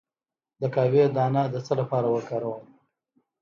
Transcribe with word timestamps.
د 0.59 0.61
قهوې 0.75 1.03
دانه 1.15 1.43
د 1.53 1.55
څه 1.65 1.73
لپاره 1.79 2.07
وکاروم؟ 2.15 2.65